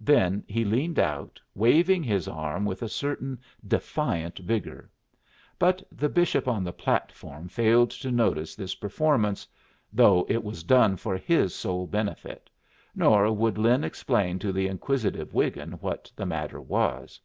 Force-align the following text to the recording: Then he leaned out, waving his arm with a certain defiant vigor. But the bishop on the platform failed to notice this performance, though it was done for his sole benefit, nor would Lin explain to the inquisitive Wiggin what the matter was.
Then 0.00 0.44
he 0.46 0.64
leaned 0.64 1.00
out, 1.00 1.40
waving 1.56 2.04
his 2.04 2.28
arm 2.28 2.64
with 2.64 2.82
a 2.82 2.88
certain 2.88 3.40
defiant 3.66 4.38
vigor. 4.38 4.88
But 5.58 5.82
the 5.90 6.08
bishop 6.08 6.46
on 6.46 6.62
the 6.62 6.72
platform 6.72 7.48
failed 7.48 7.90
to 7.90 8.12
notice 8.12 8.54
this 8.54 8.76
performance, 8.76 9.44
though 9.92 10.24
it 10.28 10.44
was 10.44 10.62
done 10.62 10.96
for 10.96 11.16
his 11.16 11.52
sole 11.52 11.88
benefit, 11.88 12.48
nor 12.94 13.32
would 13.32 13.58
Lin 13.58 13.82
explain 13.82 14.38
to 14.38 14.52
the 14.52 14.68
inquisitive 14.68 15.34
Wiggin 15.34 15.72
what 15.80 16.12
the 16.14 16.26
matter 16.26 16.60
was. 16.60 17.20